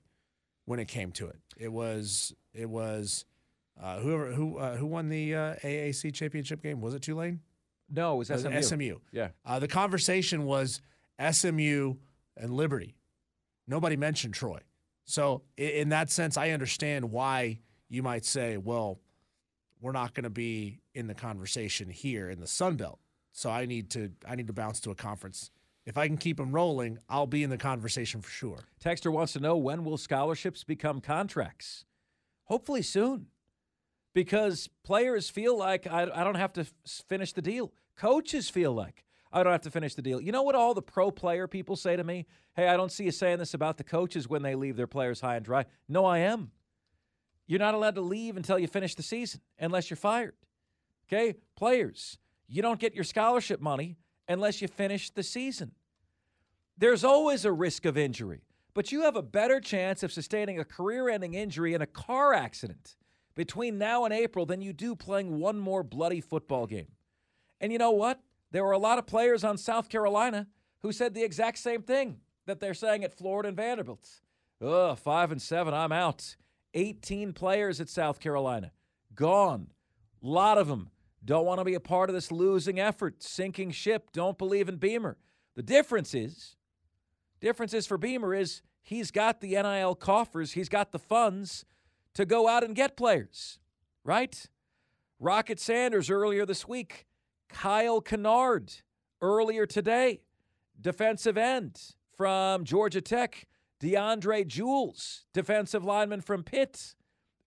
when 0.66 0.80
it 0.80 0.88
came 0.88 1.12
to 1.14 1.28
it. 1.28 1.38
It 1.58 1.72
was 1.72 2.34
it 2.54 2.70
was 2.70 3.26
uh, 3.82 4.00
whoever 4.00 4.32
who 4.34 4.58
uh, 4.58 4.76
who 4.78 4.86
won 4.86 5.10
the 5.10 5.36
uh, 5.36 5.56
AAC 5.64 6.14
championship 6.14 6.62
game 6.62 6.82
was 6.82 6.94
it 6.94 7.02
Tulane? 7.02 7.40
No, 7.90 8.16
it 8.16 8.18
was 8.18 8.30
It 8.30 8.34
was 8.44 8.68
SMU. 8.68 8.78
SMU. 8.78 8.98
Yeah. 9.12 9.30
Uh, 9.46 9.60
the 9.60 9.68
conversation 9.68 10.44
was 10.46 10.82
SMU 11.32 11.96
and 12.36 12.52
Liberty. 12.52 12.96
Nobody 13.68 13.96
mentioned 13.96 14.34
Troy. 14.34 14.60
So, 15.06 15.44
in 15.56 15.90
that 15.90 16.10
sense, 16.12 16.36
I 16.36 16.50
understand 16.50 17.12
why 17.12 17.60
you 17.88 18.04
might 18.04 18.26
say, 18.26 18.58
well, 18.58 19.00
we're 19.80 19.94
not 19.94 20.14
going 20.14 20.26
to 20.26 20.30
be 20.30 20.80
in 20.94 21.08
the 21.08 21.14
conversation 21.14 21.90
here 21.90 22.30
in 22.30 22.42
the 22.42 22.48
Sun 22.48 22.76
Belt. 22.76 23.00
So 23.32 23.50
I 23.50 23.66
need 23.66 23.90
to 23.92 24.12
I 24.28 24.36
need 24.36 24.48
to 24.48 24.54
bounce 24.54 24.80
to 24.82 24.92
a 24.92 24.96
conference. 24.96 25.52
If 25.88 25.98
I 25.98 26.08
can 26.08 26.18
keep 26.18 26.36
them 26.36 26.52
rolling, 26.52 27.00
I'll 27.08 27.28
be 27.28 27.44
in 27.44 27.50
the 27.50 27.58
conversation 27.58 28.22
for 28.22 28.30
sure. 28.30 28.60
Texter 28.84 29.10
wants 29.10 29.32
to 29.34 29.40
know 29.40 29.56
when 29.56 29.86
will 29.86 29.98
scholarships 29.98 30.66
become 30.66 31.00
contracts? 31.00 31.86
Hopefully 32.44 32.82
soon. 32.82 33.28
Because 34.14 34.70
players 34.84 35.30
feel 35.30 35.58
like 35.58 35.88
I, 35.88 36.02
I 36.14 36.26
don't 36.26 36.36
have 36.36 36.52
to 36.54 36.66
finish 37.08 37.32
the 37.32 37.42
deal. 37.42 37.72
Coaches 37.96 38.50
feel 38.50 38.74
like 38.74 39.06
I 39.32 39.44
don't 39.44 39.54
have 39.54 39.62
to 39.62 39.72
finish 39.72 39.96
the 39.96 40.02
deal. 40.02 40.20
You 40.20 40.34
know 40.34 40.44
what 40.44 40.56
all 40.56 40.74
the 40.74 40.82
pro 40.82 41.10
player 41.10 41.48
people 41.48 41.78
say 41.78 41.96
to 41.96 42.04
me? 42.04 42.26
Hey, 42.54 42.68
I 42.68 42.76
don't 42.76 42.92
see 42.92 43.06
you 43.06 43.12
saying 43.12 43.40
this 43.40 43.54
about 43.54 43.78
the 43.78 43.86
coaches 43.86 44.28
when 44.28 44.42
they 44.42 44.56
leave 44.56 44.76
their 44.76 44.88
players 44.88 45.22
high 45.22 45.38
and 45.38 45.46
dry. 45.46 45.64
No, 45.88 46.04
I 46.04 46.18
am. 46.20 46.52
You're 47.46 47.60
not 47.60 47.76
allowed 47.76 47.96
to 47.96 48.02
leave 48.02 48.36
until 48.36 48.60
you 48.60 48.68
finish 48.68 48.94
the 48.94 49.04
season 49.04 49.40
unless 49.58 49.90
you're 49.90 49.96
fired. 49.96 50.36
Okay? 51.08 51.36
Players, 51.56 52.20
you 52.50 52.62
don't 52.62 52.80
get 52.80 52.94
your 52.94 53.06
scholarship 53.06 53.62
money 53.62 53.96
unless 54.28 54.62
you 54.62 54.68
finish 54.68 55.10
the 55.12 55.24
season. 55.24 55.72
There's 56.78 57.04
always 57.04 57.44
a 57.44 57.52
risk 57.52 57.86
of 57.86 57.98
injury, 57.98 58.42
but 58.76 58.92
you 58.92 59.02
have 59.02 59.16
a 59.16 59.24
better 59.24 59.60
chance 59.60 60.04
of 60.04 60.14
sustaining 60.14 60.60
a 60.60 60.66
career 60.66 61.10
ending 61.10 61.34
injury 61.34 61.74
in 61.74 61.82
a 61.82 61.88
car 61.88 62.34
accident 62.34 62.96
between 63.34 63.80
now 63.80 64.06
and 64.06 64.14
April 64.14 64.46
than 64.46 64.62
you 64.62 64.74
do 64.74 64.96
playing 64.96 65.40
one 65.40 65.58
more 65.58 65.82
bloody 65.82 66.22
football 66.22 66.68
game. 66.68 66.92
And 67.60 67.72
you 67.72 67.80
know 67.80 67.92
what? 67.92 68.20
There 68.52 68.64
were 68.64 68.72
a 68.72 68.78
lot 68.78 69.00
of 69.00 69.08
players 69.08 69.44
on 69.44 69.58
South 69.58 69.90
Carolina 69.90 70.48
who 70.82 70.92
said 70.92 71.14
the 71.14 71.24
exact 71.24 71.58
same 71.58 71.82
thing 71.82 72.18
that 72.46 72.60
they're 72.60 72.74
saying 72.74 73.04
at 73.04 73.18
Florida 73.18 73.48
and 73.48 73.58
Vanderbilt. 73.58 74.08
Ugh, 74.62 74.98
five 74.98 75.32
and 75.32 75.42
seven, 75.42 75.74
I'm 75.74 75.92
out. 75.92 76.36
18 76.74 77.34
players 77.34 77.82
at 77.82 77.90
South 77.90 78.20
Carolina. 78.20 78.72
Gone. 79.16 79.72
A 80.24 80.28
lot 80.28 80.58
of 80.58 80.68
them 80.68 80.90
don't 81.26 81.46
want 81.46 81.60
to 81.60 81.66
be 81.66 81.74
a 81.74 81.80
part 81.80 82.10
of 82.10 82.14
this 82.14 82.32
losing 82.32 82.80
effort, 82.80 83.24
sinking 83.24 83.72
ship, 83.72 84.12
don't 84.14 84.38
believe 84.38 84.70
in 84.70 84.78
Beamer. 84.78 85.18
The 85.56 85.64
difference 85.64 86.14
is, 86.14 86.56
difference 87.40 87.74
is 87.74 87.88
for 87.88 87.98
Beamer 87.98 88.34
is 88.34 88.62
he's 88.82 89.12
got 89.12 89.42
the 89.42 89.50
NIL 89.50 89.96
coffers, 89.96 90.54
he's 90.54 90.70
got 90.70 90.92
the 90.92 91.00
funds 91.00 91.66
to 92.14 92.26
go 92.26 92.48
out 92.48 92.64
and 92.64 92.76
get 92.76 92.98
players, 92.98 93.60
right? 94.04 94.48
Rocket 95.20 95.60
Sanders 95.60 96.10
earlier 96.10 96.46
this 96.46 96.68
week, 96.68 97.08
Kyle 97.50 98.02
Kennard 98.02 98.74
earlier 99.22 99.66
today, 99.66 100.22
defensive 100.80 101.38
end 101.38 101.80
from 102.16 102.64
Georgia 102.64 103.02
Tech, 103.02 103.48
DeAndre 103.82 104.46
Jules, 104.48 105.26
defensive 105.34 105.84
lineman 105.84 106.22
from 106.22 106.44
Pitt 106.44 106.96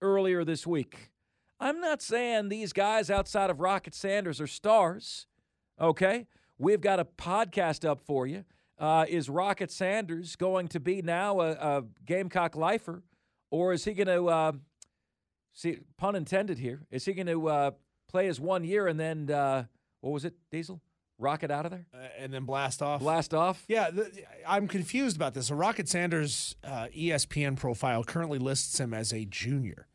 earlier 0.01 0.45
this 0.45 0.67
week. 0.67 1.11
I'm 1.59 1.81
not 1.81 2.01
saying 2.01 2.49
these 2.49 2.73
guys 2.73 3.11
outside 3.11 3.51
of 3.51 3.61
Rocket 3.61 3.95
Sanders 3.95 4.41
are 4.41 4.47
stars, 4.47 5.27
okay? 5.81 6.27
We've 6.59 6.81
got 6.81 7.01
a 7.01 7.05
podcast 7.05 7.89
up 7.89 8.01
for 8.01 8.27
you. 8.27 8.45
Uh, 8.81 9.05
is 9.09 9.29
Rocket 9.29 9.71
Sanders 9.71 10.37
going 10.37 10.67
to 10.69 10.81
be 10.81 11.03
now 11.03 11.41
a, 11.41 11.51
a 11.51 11.85
Gamecock 12.07 12.57
lifer, 12.57 13.03
or 13.51 13.75
is 13.75 13.85
he 13.85 13.93
going 13.93 14.07
to, 14.07 14.27
uh, 14.29 14.53
see, 15.53 15.81
pun 15.99 16.17
intended 16.17 16.59
here, 16.59 16.87
is 16.91 17.05
he 17.05 17.13
going 17.13 17.27
to 17.27 17.49
uh, 17.49 17.71
play 18.09 18.27
his 18.27 18.41
one 18.41 18.65
year 18.65 18.89
and 18.89 18.99
then, 18.99 19.31
uh, 19.31 19.65
what 20.01 20.13
was 20.13 20.25
it, 20.25 20.35
Diesel? 20.51 20.81
Rocket 21.19 21.51
out 21.51 21.67
of 21.67 21.73
there? 21.73 21.87
Uh, 21.93 22.07
and 22.19 22.33
then 22.33 22.45
blast 22.45 22.81
off. 22.81 23.01
Blast 23.01 23.35
off? 23.35 23.63
Yeah, 23.69 23.91
the, 23.91 24.11
I'm 24.49 24.67
confused 24.67 25.17
about 25.17 25.35
this. 25.35 25.49
So 25.49 25.55
Rocket 25.55 25.87
Sanders' 25.87 26.57
uh, 26.65 26.87
ESPN 26.97 27.57
profile 27.57 28.03
currently 28.03 28.39
lists 28.39 28.81
him 28.81 28.95
as 28.95 29.13
a 29.13 29.27
junior. 29.27 29.87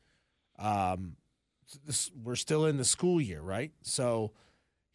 Um, 0.60 1.16
this, 1.86 2.12
we're 2.24 2.36
still 2.36 2.68
in 2.68 2.78
the 2.78 2.86
school 2.86 3.20
year, 3.20 3.42
right? 3.42 3.72
So 3.82 4.34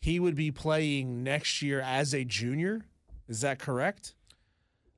he 0.00 0.20
would 0.20 0.36
be 0.36 0.52
playing 0.52 1.24
next 1.24 1.62
year 1.62 1.80
as 1.80 2.14
a 2.14 2.24
junior. 2.24 2.82
Is 3.30 3.40
that 3.42 3.60
correct? 3.60 4.14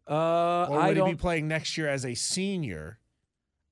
Uh, 0.08 0.66
Or 0.68 0.78
would 0.78 0.88
he 0.88 0.94
don't. 0.94 1.10
be 1.10 1.16
playing 1.16 1.46
next 1.46 1.76
year 1.76 1.88
as 1.88 2.04
a 2.04 2.14
senior? 2.14 2.98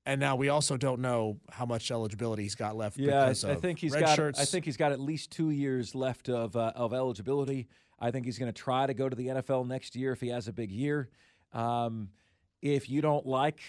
And 0.05 0.19
now 0.19 0.35
we 0.35 0.49
also 0.49 0.77
don't 0.77 1.01
know 1.01 1.39
how 1.51 1.65
much 1.65 1.91
eligibility 1.91 2.43
he's 2.43 2.55
got 2.55 2.75
left. 2.75 2.97
Yeah, 2.97 3.25
because 3.25 3.43
I 3.43 3.55
think 3.55 3.79
he's 3.79 3.91
red 3.91 4.01
got. 4.01 4.15
Shirts. 4.15 4.39
I 4.39 4.45
think 4.45 4.65
he's 4.65 4.77
got 4.77 4.91
at 4.91 4.99
least 4.99 5.31
two 5.31 5.49
years 5.49 5.93
left 5.93 6.29
of 6.29 6.55
uh, 6.55 6.71
of 6.75 6.93
eligibility. 6.93 7.67
I 7.99 8.09
think 8.09 8.25
he's 8.25 8.39
going 8.39 8.51
to 8.51 8.59
try 8.61 8.87
to 8.87 8.93
go 8.95 9.09
to 9.09 9.15
the 9.15 9.27
NFL 9.27 9.67
next 9.67 9.95
year 9.95 10.11
if 10.11 10.21
he 10.21 10.29
has 10.29 10.47
a 10.47 10.53
big 10.53 10.71
year. 10.71 11.09
Um, 11.53 12.09
if 12.61 12.89
you 12.89 13.01
don't 13.01 13.25
like, 13.27 13.59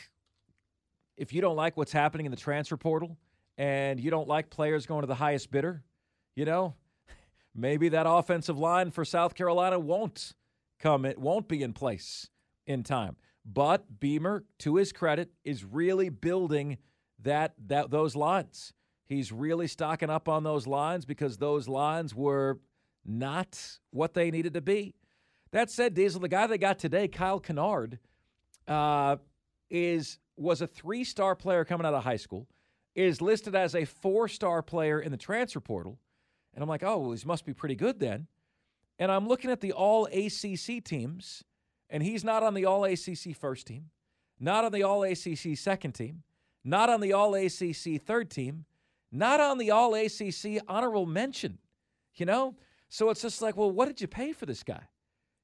if 1.19 1.35
you 1.35 1.41
don't 1.43 1.57
like 1.57 1.77
what's 1.77 1.93
happening 1.93 2.25
in 2.25 2.31
the 2.31 2.39
transfer 2.39 2.79
portal, 2.79 3.19
and 3.59 4.01
you 4.01 4.11
don't 4.11 4.29
like 4.29 4.49
players 4.49 4.87
going 4.87 5.03
to 5.03 5.07
the 5.07 5.15
highest 5.15 5.51
bidder, 5.51 5.83
you 6.35 6.47
know, 6.47 6.75
maybe 7.55 7.91
that 7.91 8.07
offensive 8.09 8.59
line 8.59 8.91
for 8.91 9.05
South 9.05 9.35
Carolina 9.35 9.79
won't 9.79 10.33
come. 10.83 11.05
It 11.05 11.19
won't 11.19 11.49
be 11.49 11.63
in 11.63 11.73
place 11.73 12.29
in 12.67 12.83
time. 12.83 13.17
But 13.45 14.01
Beamer, 14.01 14.45
to 14.61 14.77
his 14.77 14.93
credit, 14.93 15.31
is 15.45 15.65
really 15.65 16.09
building 16.09 16.79
that 17.23 17.55
that 17.67 17.91
those 17.91 18.15
lines. 18.15 18.73
He's 19.07 19.33
really 19.33 19.67
stocking 19.67 20.11
up 20.11 20.29
on 20.29 20.43
those 20.43 20.67
lines 20.67 21.05
because 21.05 21.37
those 21.37 21.69
lines 21.69 22.15
were 22.15 22.61
not 23.05 23.79
what 23.91 24.15
they 24.15 24.31
needed 24.31 24.55
to 24.55 24.61
be. 24.61 24.95
That 25.51 25.71
said, 25.71 25.95
Diesel, 25.95 26.21
the 26.21 26.29
guy 26.29 26.47
they 26.47 26.57
got 26.57 26.79
today, 26.79 27.09
Kyle 27.09 27.41
Kennard, 27.41 27.99
uh, 28.67 29.17
is 29.71 30.19
was 30.37 30.63
a 30.63 30.67
three-star 30.67 31.37
player 31.37 31.65
coming 31.65 31.87
out 31.87 31.95
of 31.95 32.05
high 32.05 32.17
school, 32.17 32.49
is 32.95 33.21
listed 33.21 33.55
as 33.55 33.75
a 33.75 33.85
four-star 33.85 34.63
player 34.63 34.99
in 34.99 35.13
the 35.13 35.19
transfer 35.19 35.61
portal, 35.61 35.99
and 36.55 36.63
I'm 36.63 36.69
like, 36.69 36.83
oh, 36.83 36.99
well, 36.99 37.13
he 37.13 37.27
must 37.27 37.45
be 37.45 37.53
pretty 37.53 37.75
good 37.75 38.01
then. 38.01 38.29
And 39.03 39.11
I'm 39.11 39.27
looking 39.27 39.51
at 39.51 39.61
the 39.61 39.73
All 39.73 40.07
ACC 40.07 40.85
teams, 40.85 41.43
and 41.91 42.05
he's 42.05 42.23
not 42.23 42.45
on 42.45 42.55
the 42.55 42.67
All 42.67 42.85
ACC 42.85 43.35
first 43.37 43.67
team, 43.67 43.87
not 44.39 44.65
on 44.65 44.71
the 44.71 44.85
All 44.85 45.03
ACC 45.03 45.57
second 45.57 45.91
team, 45.95 46.23
not 46.63 46.89
on 46.89 47.01
the 47.01 47.13
All 47.13 47.35
ACC 47.35 48.01
third 48.01 48.31
team, 48.31 48.65
not 49.11 49.41
on 49.41 49.59
the 49.59 49.73
All 49.73 49.97
ACC 49.97 50.63
honorable 50.69 51.05
mention. 51.05 51.59
You 52.15 52.27
know? 52.27 52.55
So 52.91 53.11
it's 53.11 53.23
just 53.23 53.43
like, 53.43 53.57
well, 53.57 53.73
what 53.73 53.89
did 53.89 54.01
you 54.01 54.07
pay 54.07 54.33
for 54.33 54.47
this 54.47 54.63
guy? 54.63 54.85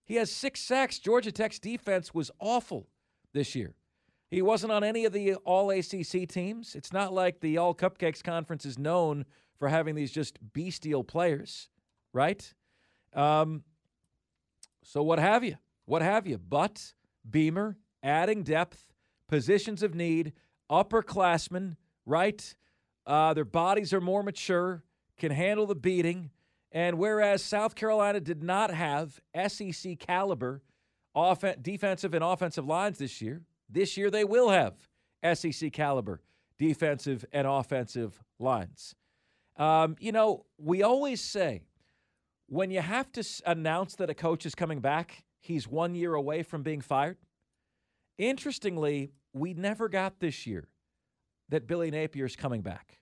He 0.05 0.15
has 0.15 0.31
six 0.31 0.61
sacks. 0.61 1.01
Georgia 1.01 1.33
Tech's 1.33 1.59
defense 1.59 2.15
was 2.15 2.31
awful 2.39 2.87
this 3.33 3.57
year. 3.57 3.75
He 4.31 4.41
wasn't 4.41 4.71
on 4.71 4.85
any 4.85 5.05
of 5.05 5.13
the 5.13 5.35
All 5.35 5.73
ACC 5.73 6.29
teams. 6.29 6.77
It's 6.77 6.93
not 6.93 7.13
like 7.13 7.41
the 7.41 7.59
All 7.59 7.75
Cupcakes 7.75 8.23
Conference 8.23 8.65
is 8.65 8.79
known 8.79 9.25
for 9.59 9.67
having 9.67 9.97
these 9.97 10.13
just 10.13 10.39
bestial 10.53 11.03
players, 11.03 11.69
right? 12.13 12.55
Um, 13.15 13.65
so 14.83 15.03
what 15.03 15.19
have 15.19 15.45
you? 15.45 15.57
What 15.87 16.03
have 16.03 16.27
you? 16.27 16.39
But 16.39 16.93
Beamer 17.29 17.77
adding 18.03 18.43
depth, 18.43 18.87
positions 19.29 19.83
of 19.83 19.95
need, 19.95 20.33
upperclassmen, 20.71 21.77
right? 22.07 22.55
Uh, 23.07 23.35
their 23.35 23.45
bodies 23.45 23.93
are 23.93 24.01
more 24.01 24.23
mature, 24.23 24.83
can 25.17 25.33
handle 25.33 25.67
the 25.67 25.75
beating. 25.75 26.31
And 26.73 26.99
whereas 26.99 27.43
South 27.43 27.75
Carolina 27.75 28.21
did 28.21 28.43
not 28.43 28.73
have 28.73 29.21
SEC 29.49 29.99
caliber 29.99 30.63
offen- 31.15 31.57
defensive 31.63 32.15
and 32.15 32.23
offensive 32.23 32.67
lines 32.67 32.99
this 32.99 33.21
year, 33.21 33.43
this 33.69 33.97
year 33.97 34.11
they 34.11 34.25
will 34.25 34.51
have 34.51 34.89
SEC 35.35 35.73
caliber 35.73 36.21
defensive 36.59 37.25
and 37.33 37.47
offensive 37.47 38.21
lines. 38.39 38.95
Um, 39.57 39.97
you 39.99 40.13
know, 40.13 40.45
we 40.59 40.83
always 40.83 41.21
say 41.21 41.63
when 42.49 42.71
you 42.71 42.81
have 42.81 43.13
to 43.13 43.25
announce 43.47 43.95
that 43.97 44.11
a 44.11 44.15
coach 44.15 44.47
is 44.47 44.55
coming 44.55 44.81
back, 44.81 45.25
he's 45.41 45.69
one 45.69 45.95
year 45.95 46.15
away 46.15 46.43
from 46.43 46.63
being 46.63 46.81
fired? 46.81 47.19
Interestingly, 48.17 49.13
we 49.33 49.55
never 49.55 49.89
got 49.89 50.19
this 50.19 50.47
year 50.47 50.69
that 51.51 51.67
Billy 51.67 51.91
Napier's 51.91 52.37
coming 52.37 52.63
back. 52.63 52.99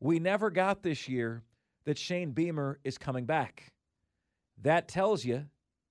We 0.00 0.18
never 0.18 0.50
got 0.50 0.82
this 0.82 1.08
year 1.08 1.42
that 1.84 1.98
Shane 1.98 2.32
Beamer 2.32 2.78
is 2.82 2.98
coming 2.98 3.24
back. 3.24 3.72
That 4.60 4.88
tells 4.88 5.24
you 5.24 5.46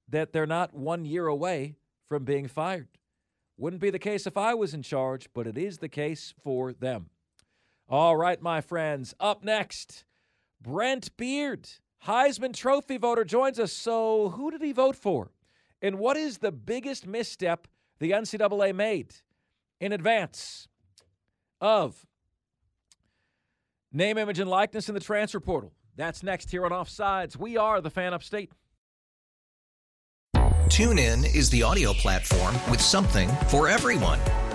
that 0.10 0.34
they're 0.34 0.46
not 0.46 0.74
one 0.74 1.06
year 1.06 1.28
away 1.28 1.76
from 2.10 2.26
being 2.26 2.48
fired. 2.48 2.88
Wouldn't 3.58 3.82
be 3.82 3.92
the 3.92 4.00
case 4.00 4.26
if 4.26 4.38
I 4.38 4.54
was 4.54 4.74
in 4.74 4.82
charge, 4.82 5.30
but 5.34 5.48
it 5.48 5.58
is 5.58 5.78
the 5.78 5.90
case 5.90 6.34
for 6.44 6.74
them. 6.74 7.10
All 7.88 8.18
right, 8.18 8.42
my 8.42 8.60
friends. 8.60 9.14
Up 9.20 9.44
next, 9.44 10.04
Brent 10.62 11.16
Beard, 11.16 11.70
Heisman 12.08 12.56
Trophy 12.56 12.98
voter, 12.98 13.24
joins 13.24 13.60
us. 13.60 13.72
So, 13.72 14.30
who 14.30 14.52
did 14.52 14.62
he 14.62 14.72
vote 14.72 14.96
for? 14.96 15.32
And 15.82 16.00
what 16.00 16.18
is 16.18 16.40
the 16.40 16.52
biggest 16.52 17.08
misstep 17.08 17.68
the 18.00 18.12
NCAA 18.12 18.74
made 18.76 19.16
in 19.80 19.92
advance 19.92 20.68
of 21.60 22.06
name, 23.92 24.18
image, 24.18 24.40
and 24.40 24.50
likeness 24.50 24.90
in 24.90 24.96
the 24.96 25.02
transfer 25.02 25.40
portal? 25.40 25.74
That's 25.96 26.24
next 26.24 26.50
here 26.50 26.66
on 26.66 26.72
Offsides. 26.72 27.38
We 27.38 27.58
are 27.58 27.82
the 27.82 27.90
fan 27.90 28.14
upstate. 28.14 28.52
TuneIn 30.36 31.36
is 31.36 31.50
the 31.50 31.64
audio 31.64 31.92
platform 31.94 32.56
with 32.72 32.80
something 32.80 33.30
for 33.50 33.68
everyone. 33.68 34.20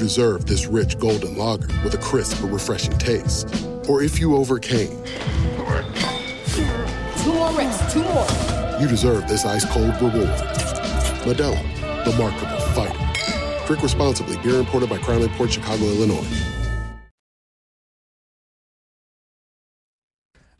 deserve 0.00 0.46
this 0.46 0.66
rich 0.66 0.98
golden 0.98 1.36
lager 1.36 1.68
with 1.84 1.94
a 1.94 1.98
crisp 1.98 2.40
but 2.42 2.48
refreshing 2.48 2.96
taste. 2.98 3.46
Or 3.88 4.02
if 4.02 4.18
you 4.18 4.34
overcame, 4.36 4.88
Two 7.22 7.34
more 7.34 7.52
reps, 7.52 7.92
two 7.92 8.02
more. 8.02 8.26
you 8.80 8.88
deserve 8.88 9.28
this 9.28 9.44
ice 9.44 9.64
cold 9.66 9.94
reward. 10.00 10.28
Modelo, 11.24 12.04
the 12.04 12.16
Markable 12.18 12.60
Fighter. 12.74 13.66
Drink 13.66 13.82
responsibly. 13.82 14.36
Beer 14.38 14.58
imported 14.58 14.88
by 14.88 14.98
Crown 14.98 15.28
Port 15.30 15.52
Chicago, 15.52 15.84
Illinois. 15.84 16.26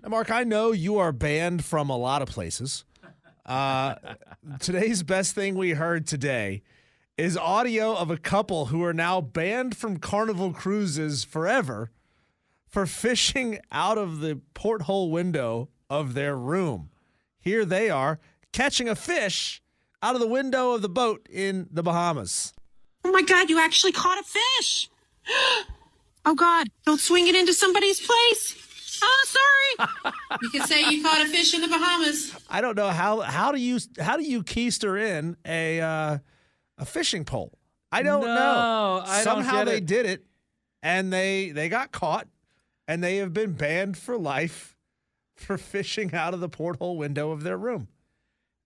Now, 0.03 0.11
Mark, 0.11 0.31
I 0.31 0.45
know 0.45 0.73
you 0.73 0.99
are 0.99 1.13
banned 1.13 1.65
from 1.65 1.89
a 1.91 1.97
lot 1.97 2.23
of 2.23 2.29
places. 2.29 2.85
Uh, 3.47 3.95
today's 4.61 5.03
best 5.03 5.35
thing 5.35 5.55
we 5.57 5.71
heard 5.71 6.07
today 6.07 6.63
is 7.21 7.37
audio 7.37 7.95
of 7.95 8.11
a 8.11 8.17
couple 8.17 8.67
who 8.67 8.83
are 8.83 8.95
now 8.95 9.21
banned 9.21 9.77
from 9.77 9.99
Carnival 9.99 10.55
Cruises 10.55 11.23
forever 11.23 11.91
for 12.67 12.87
fishing 12.87 13.59
out 13.71 13.99
of 13.99 14.21
the 14.21 14.41
porthole 14.55 15.11
window 15.11 15.69
of 15.91 16.15
their 16.15 16.35
room. 16.35 16.89
Here 17.39 17.67
they 17.67 17.91
are 17.91 18.21
catching 18.53 18.89
a 18.89 18.95
fish 18.95 19.61
out 20.03 20.15
of 20.15 20.23
the 20.23 20.27
window 20.27 20.71
of 20.73 20.81
the 20.81 20.89
boat 20.89 21.27
in 21.31 21.69
the 21.71 21.83
Bahamas. 21.83 22.55
Oh 23.05 23.13
my 23.13 23.21
God, 23.21 23.51
you 23.51 23.61
actually 23.61 23.93
caught 23.93 24.19
a 24.19 24.25
fish. 24.25 24.89
Oh 26.27 26.35
God, 26.35 26.67
don't 26.85 27.01
swing 27.01 27.29
it 27.29 27.35
into 27.35 27.55
somebody's 27.55 27.99
place. 27.99 29.01
Oh, 29.03 29.25
sorry. 29.27 30.13
you 30.43 30.51
could 30.51 30.69
say 30.69 30.87
you 30.91 31.03
caught 31.03 31.23
a 31.23 31.25
fish 31.25 31.55
in 31.55 31.63
the 31.63 31.67
Bahamas. 31.67 32.37
I 32.47 32.61
don't 32.61 32.77
know 32.77 32.91
how 32.91 33.21
how 33.21 33.53
do 33.53 33.59
you 33.59 33.79
how 33.99 34.19
do 34.19 34.23
you 34.23 34.43
keister 34.43 35.01
in 35.01 35.39
a 35.47 35.81
uh, 35.81 36.19
a 36.81 36.85
fishing 36.85 37.25
pole? 37.25 37.53
I 37.93 38.03
don't 38.03 38.23
No, 38.23 38.35
know. 38.35 39.03
I 39.07 39.23
don't 39.23 39.25
Somehow 39.45 39.65
they 39.65 39.77
it. 39.79 39.87
did 39.87 40.07
it, 40.07 40.25
and 40.83 41.13
they 41.13 41.51
they 41.51 41.69
got 41.69 41.93
caught, 41.93 42.27
and 42.89 43.03
they 43.03 43.17
have 43.19 43.33
been 43.33 43.53
banned 43.53 43.97
for 43.99 44.17
life 44.19 44.77
for 45.37 45.57
fishing 45.59 46.15
out 46.15 46.35
of 46.35 46.41
the 46.41 46.49
porthole 46.49 46.97
window 46.97 47.31
of 47.31 47.43
their 47.43 47.57
room. 47.57 47.89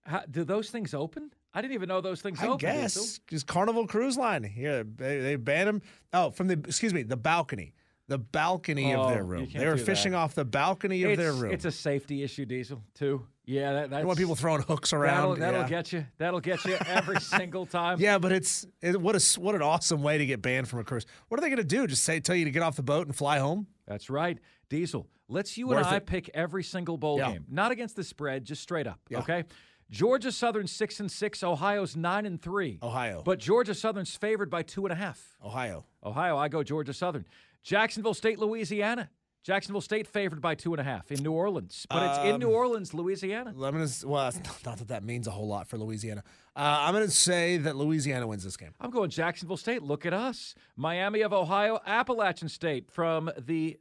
How, 0.06 0.22
do 0.30 0.44
those 0.44 0.70
things 0.70 0.92
open? 0.94 1.30
I 1.54 1.62
didn't 1.62 1.74
even 1.74 1.88
know 1.88 2.00
those 2.00 2.20
things 2.20 2.40
I 2.40 2.46
opened. 2.46 2.60
guess 2.60 3.20
just 3.28 3.46
Carnival 3.46 3.86
Cruise 3.86 4.16
Line 4.18 4.42
here 4.42 4.82
they, 4.84 5.20
they 5.20 5.36
banned 5.36 5.68
them. 5.68 5.82
Oh, 6.12 6.30
from 6.30 6.48
the 6.48 6.54
excuse 6.54 6.92
me 6.92 7.02
the 7.04 7.16
balcony, 7.16 7.72
the 8.08 8.18
balcony 8.18 8.92
Oh, 8.94 9.02
of 9.04 9.10
their 9.10 9.22
oh, 9.22 9.26
room. 9.26 9.48
They 9.54 9.64
were 9.66 9.76
fishing 9.78 10.12
that. 10.12 10.18
off 10.18 10.34
the 10.34 10.44
balcony 10.44 11.04
of 11.04 11.12
it's, 11.12 11.18
their 11.22 11.32
room. 11.32 11.52
It's 11.52 11.64
a 11.64 11.70
safety 11.70 12.22
issue, 12.22 12.44
Diesel, 12.44 12.82
too. 12.94 13.24
Yeah, 13.46 13.72
that, 13.74 13.90
that's 13.90 14.00
don't 14.00 14.06
want 14.06 14.18
people 14.18 14.34
throwing 14.36 14.62
hooks 14.62 14.90
That'll, 14.92 15.04
around. 15.04 15.38
that'll 15.40 15.60
yeah. 15.62 15.68
get 15.68 15.92
you. 15.92 16.06
That'll 16.18 16.40
get 16.40 16.64
you 16.64 16.76
every 16.86 17.20
single 17.20 17.66
time. 17.66 18.00
Yeah, 18.00 18.18
but 18.18 18.32
it's 18.32 18.66
it, 18.80 18.98
what 19.00 19.14
a 19.16 19.40
what 19.40 19.54
an 19.54 19.62
awesome 19.62 20.02
way 20.02 20.16
to 20.18 20.24
get 20.26 20.40
banned 20.40 20.68
from 20.68 20.78
a 20.80 20.84
cruise. 20.84 21.04
What 21.28 21.38
are 21.38 21.42
they 21.42 21.48
going 21.48 21.58
to 21.58 21.64
do? 21.64 21.86
Just 21.86 22.04
say 22.04 22.20
tell 22.20 22.36
you 22.36 22.46
to 22.46 22.50
get 22.50 22.62
off 22.62 22.76
the 22.76 22.82
boat 22.82 23.06
and 23.06 23.14
fly 23.14 23.38
home? 23.38 23.66
That's 23.86 24.08
right. 24.08 24.38
Diesel, 24.70 25.06
let's 25.28 25.58
you 25.58 25.68
Worth 25.68 25.78
and 25.78 25.86
I 25.86 25.96
it. 25.96 26.06
pick 26.06 26.30
every 26.32 26.62
single 26.62 26.96
bowl 26.96 27.18
Yeah. 27.18 27.32
game. 27.32 27.44
Not 27.50 27.70
against 27.70 27.96
the 27.96 28.04
spread, 28.04 28.44
just 28.46 28.62
straight 28.62 28.86
up. 28.86 28.98
Yeah. 29.10 29.18
Okay? 29.18 29.44
Georgia 29.90 30.32
Southern 30.32 30.66
six 30.66 30.98
and 31.00 31.12
six, 31.12 31.42
Ohio's 31.44 31.94
nine 31.94 32.24
and 32.24 32.40
three. 32.40 32.78
Ohio. 32.82 33.22
But 33.24 33.38
Georgia 33.38 33.74
Southern's 33.74 34.16
favored 34.16 34.48
by 34.48 34.62
two 34.62 34.86
and 34.86 34.92
a 34.92 34.96
half. 34.96 35.22
Ohio. 35.44 35.84
Ohio, 36.02 36.38
I 36.38 36.48
go 36.48 36.62
Georgia 36.62 36.94
Southern. 36.94 37.26
Jacksonville 37.62 38.14
State, 38.14 38.38
Louisiana. 38.38 39.10
Jacksonville 39.44 39.80
State 39.82 40.06
favored 40.06 40.40
by 40.40 40.54
two 40.54 40.72
and 40.72 40.80
a 40.80 40.84
half 40.84 41.12
in 41.12 41.22
New 41.22 41.30
Orleans. 41.32 41.86
But 41.90 42.02
it's 42.08 42.18
in 42.34 42.40
New 42.40 42.48
Um, 42.48 42.54
Orleans, 42.54 42.94
Louisiana. 42.94 43.50
I'm 43.50 43.58
gonna 43.60 43.86
well, 44.06 44.32
not- 44.64 44.78
that 44.78 44.88
that 44.88 45.04
means 45.04 45.26
a 45.26 45.30
whole 45.30 45.46
lot 45.46 45.68
for 45.68 45.76
Louisiana. 45.78 46.22
Uh, 46.56 46.78
I'm 46.80 46.94
going 46.94 47.04
to 47.04 47.10
say 47.10 47.56
that 47.58 47.76
Louisiana 47.76 48.26
wins 48.26 48.42
this 48.44 48.56
game. 48.56 48.72
I'm 48.80 48.90
going 48.90 49.10
Jacksonville 49.10 49.56
State. 49.56 49.82
Look 49.82 50.06
at 50.06 50.12
us. 50.14 50.54
Miami 50.76 51.20
of 51.22 51.32
Ohio, 51.32 51.80
Appalachian 51.84 52.48
State 52.48 52.90
from 52.90 53.30
the 53.38 53.76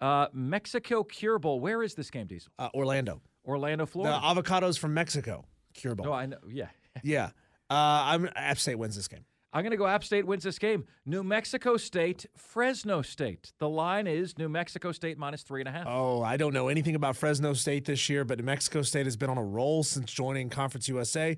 uh, 0.00 0.26
Mexico 0.32 1.04
Cure 1.04 1.38
Bowl. 1.38 1.60
Where 1.60 1.82
is 1.82 1.94
this 1.94 2.10
game, 2.10 2.26
Diesel? 2.26 2.52
Uh, 2.58 2.68
Orlando. 2.74 3.22
Orlando, 3.46 3.84
The 3.86 3.90
Florida. 3.92 4.20
avocados 4.22 4.78
from 4.78 4.92
Mexico. 4.92 5.44
Cure 5.72 5.94
Bowl. 5.94 6.06
no, 6.06 6.12
I 6.12 6.26
know. 6.26 6.38
Yeah. 6.48 6.68
yeah. 7.02 7.26
Uh, 7.70 7.74
I'm 8.04 8.28
App 8.36 8.58
State 8.58 8.74
wins 8.76 8.96
this 8.96 9.08
game. 9.08 9.24
I'm 9.54 9.62
going 9.62 9.70
to 9.70 9.76
go 9.76 9.86
App 9.86 10.02
State 10.02 10.26
wins 10.26 10.42
this 10.42 10.58
game. 10.58 10.84
New 11.06 11.22
Mexico 11.22 11.76
State, 11.76 12.26
Fresno 12.36 13.02
State. 13.02 13.52
The 13.58 13.68
line 13.68 14.08
is 14.08 14.36
New 14.36 14.48
Mexico 14.48 14.90
State 14.90 15.16
minus 15.16 15.42
three 15.42 15.60
and 15.60 15.68
a 15.68 15.70
half. 15.70 15.86
Oh, 15.88 16.22
I 16.22 16.36
don't 16.36 16.52
know 16.52 16.66
anything 16.66 16.96
about 16.96 17.14
Fresno 17.14 17.52
State 17.52 17.84
this 17.84 18.08
year, 18.08 18.24
but 18.24 18.38
New 18.38 18.44
Mexico 18.44 18.82
State 18.82 19.06
has 19.06 19.16
been 19.16 19.30
on 19.30 19.38
a 19.38 19.44
roll 19.44 19.84
since 19.84 20.12
joining 20.12 20.50
Conference 20.50 20.88
USA. 20.88 21.36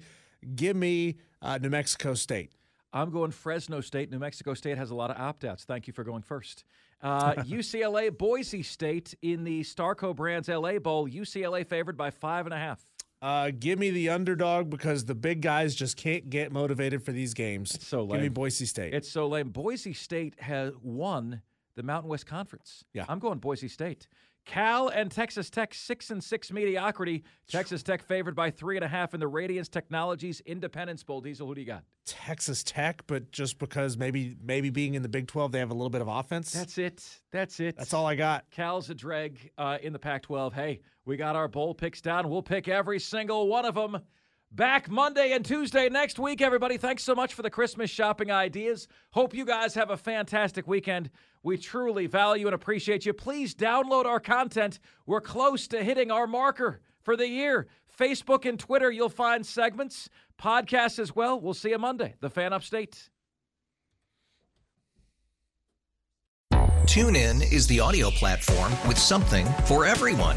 Give 0.54 0.74
me 0.74 1.16
uh, 1.42 1.58
New 1.58 1.68
Mexico 1.68 2.14
State. 2.14 2.52
I'm 2.90 3.10
going 3.10 3.32
Fresno 3.32 3.82
State. 3.82 4.10
New 4.10 4.18
Mexico 4.18 4.54
State 4.54 4.78
has 4.78 4.90
a 4.90 4.94
lot 4.94 5.10
of 5.10 5.18
opt 5.18 5.44
outs. 5.44 5.64
Thank 5.64 5.86
you 5.86 5.92
for 5.92 6.02
going 6.02 6.22
first. 6.22 6.64
Uh, 7.02 7.34
UCLA, 7.34 8.16
Boise 8.16 8.62
State 8.62 9.14
in 9.20 9.44
the 9.44 9.60
Starco 9.60 10.16
Brands 10.16 10.48
LA 10.48 10.78
Bowl. 10.78 11.06
UCLA 11.06 11.66
favored 11.66 11.98
by 11.98 12.10
five 12.10 12.46
and 12.46 12.54
a 12.54 12.58
half. 12.58 12.82
Uh, 13.22 13.50
give 13.58 13.78
me 13.78 13.90
the 13.90 14.10
underdog 14.10 14.68
because 14.68 15.04
the 15.06 15.14
big 15.14 15.40
guys 15.40 15.74
just 15.74 15.96
can't 15.96 16.28
get 16.28 16.52
motivated 16.52 17.02
for 17.02 17.12
these 17.12 17.32
games. 17.34 17.82
so 17.84 18.06
Give 18.06 18.16
me 18.16 18.22
lame. 18.24 18.32
Boise 18.32 18.66
State. 18.66 18.92
It's 18.94 19.08
so 19.10 19.26
lame. 19.26 19.48
Boise 19.50 19.94
State 19.94 20.34
has 20.40 20.72
won 20.82 21.40
the 21.76 21.82
Mountain 21.82 22.10
West 22.10 22.26
Conference. 22.26 22.84
Yeah. 22.92 23.04
I'm 23.08 23.18
going 23.18 23.38
Boise 23.38 23.68
State. 23.68 24.06
Cal 24.46 24.88
and 24.88 25.10
Texas 25.10 25.50
Tech 25.50 25.74
six 25.74 26.10
and 26.10 26.22
six 26.22 26.52
mediocrity. 26.52 27.24
Texas 27.48 27.82
Tech 27.82 28.02
favored 28.02 28.34
by 28.34 28.50
three 28.50 28.76
and 28.76 28.84
a 28.84 28.88
half 28.88 29.12
in 29.12 29.20
the 29.20 29.26
Radiance 29.28 29.68
Technologies 29.68 30.40
Independence 30.46 31.02
Bowl. 31.02 31.20
Diesel, 31.20 31.46
who 31.46 31.54
do 31.54 31.60
you 31.60 31.66
got? 31.66 31.82
Texas 32.06 32.62
Tech, 32.62 33.02
but 33.08 33.32
just 33.32 33.58
because 33.58 33.98
maybe 33.98 34.36
maybe 34.42 34.70
being 34.70 34.94
in 34.94 35.02
the 35.02 35.08
Big 35.08 35.26
12, 35.26 35.52
they 35.52 35.58
have 35.58 35.70
a 35.70 35.74
little 35.74 35.90
bit 35.90 36.00
of 36.00 36.08
offense. 36.08 36.52
That's 36.52 36.78
it. 36.78 37.20
That's 37.32 37.58
it. 37.60 37.76
That's 37.76 37.92
all 37.92 38.06
I 38.06 38.14
got. 38.14 38.48
Cal's 38.50 38.88
a 38.88 38.94
dreg 38.94 39.50
uh, 39.58 39.78
in 39.82 39.92
the 39.92 39.98
Pac 39.98 40.22
12. 40.22 40.54
Hey, 40.54 40.80
we 41.04 41.16
got 41.16 41.34
our 41.34 41.48
bowl 41.48 41.74
picks 41.74 42.00
down. 42.00 42.30
We'll 42.30 42.42
pick 42.42 42.68
every 42.68 43.00
single 43.00 43.48
one 43.48 43.64
of 43.64 43.74
them. 43.74 43.98
Back 44.52 44.88
Monday 44.88 45.32
and 45.32 45.44
Tuesday 45.44 45.88
next 45.88 46.18
week, 46.18 46.40
everybody. 46.40 46.78
Thanks 46.78 47.02
so 47.02 47.14
much 47.14 47.34
for 47.34 47.42
the 47.42 47.50
Christmas 47.50 47.90
shopping 47.90 48.30
ideas. 48.30 48.88
Hope 49.10 49.34
you 49.34 49.44
guys 49.44 49.74
have 49.74 49.90
a 49.90 49.96
fantastic 49.96 50.66
weekend. 50.66 51.10
We 51.42 51.58
truly 51.58 52.06
value 52.06 52.46
and 52.46 52.54
appreciate 52.54 53.04
you. 53.04 53.12
Please 53.12 53.54
download 53.54 54.06
our 54.06 54.20
content. 54.20 54.78
We're 55.04 55.20
close 55.20 55.68
to 55.68 55.84
hitting 55.84 56.10
our 56.10 56.26
marker 56.26 56.80
for 57.02 57.16
the 57.16 57.28
year. 57.28 57.66
Facebook 57.98 58.48
and 58.48 58.58
Twitter, 58.58 58.90
you'll 58.90 59.08
find 59.08 59.44
segments, 59.44 60.08
podcasts 60.40 60.98
as 60.98 61.14
well. 61.14 61.40
We'll 61.40 61.54
see 61.54 61.70
you 61.70 61.78
Monday. 61.78 62.14
The 62.20 62.30
Fan 62.30 62.52
Upstate. 62.52 63.10
Tune 66.86 67.16
in 67.16 67.42
is 67.42 67.66
the 67.66 67.80
audio 67.80 68.10
platform 68.10 68.72
with 68.86 68.96
something 68.96 69.44
for 69.66 69.84
everyone. 69.84 70.36